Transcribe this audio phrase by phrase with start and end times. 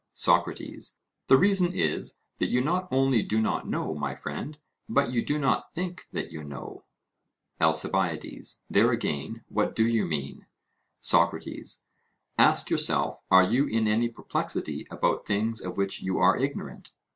[0.15, 0.97] SOCRATES:
[1.27, 4.57] The reason is, that you not only do not know, my friend,
[4.89, 6.85] but you do not think that you know.
[7.61, 10.47] ALCIBIADES: There again; what do you mean?
[11.01, 11.83] SOCRATES:
[12.39, 16.91] Ask yourself; are you in any perplexity about things of which you are ignorant?